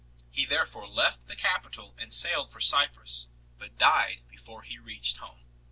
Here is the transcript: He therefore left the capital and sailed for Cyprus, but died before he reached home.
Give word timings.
He 0.31 0.45
therefore 0.47 0.87
left 0.87 1.27
the 1.27 1.35
capital 1.35 1.93
and 1.99 2.11
sailed 2.11 2.49
for 2.49 2.59
Cyprus, 2.59 3.27
but 3.59 3.77
died 3.77 4.23
before 4.27 4.63
he 4.63 4.79
reached 4.79 5.17
home. 5.17 5.43